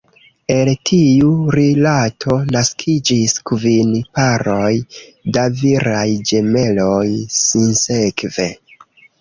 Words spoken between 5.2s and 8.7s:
da viraj ĝemeloj, sinsekve.